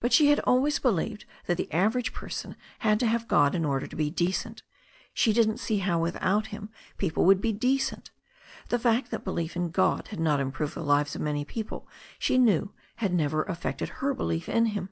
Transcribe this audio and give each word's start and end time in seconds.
But 0.00 0.12
she 0.12 0.26
had 0.30 0.40
al 0.44 0.58
ways 0.60 0.80
believed 0.80 1.24
that 1.46 1.56
the 1.56 1.70
average 1.72 2.12
person 2.12 2.56
had 2.80 2.98
to 2.98 3.06
have 3.06 3.28
God 3.28 3.54
in 3.54 3.64
order 3.64 3.86
to 3.86 3.94
be 3.94 4.10
decent. 4.10 4.64
She 5.14 5.32
didn't 5.32 5.58
see 5.58 5.78
how 5.78 6.00
without 6.00 6.48
Him 6.48 6.70
people 6.96 7.24
would 7.26 7.40
be 7.40 7.52
decent. 7.52 8.10
The 8.70 8.80
fact 8.80 9.12
that 9.12 9.22
belief 9.22 9.54
in 9.54 9.70
God 9.70 10.08
had 10.08 10.18
not 10.18 10.40
im 10.40 10.50
proved 10.50 10.74
the 10.74 10.82
lives 10.82 11.14
of 11.14 11.20
many 11.22 11.44
people 11.44 11.86
she 12.18 12.38
knew 12.38 12.72
had 12.96 13.14
never 13.14 13.44
af 13.44 13.62
fected 13.62 13.88
her 14.02 14.12
belief 14.14 14.48
in 14.48 14.66
Him. 14.66 14.88